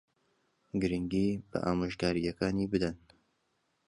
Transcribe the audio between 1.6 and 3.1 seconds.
ئامۆژگارییەکانی بدەن.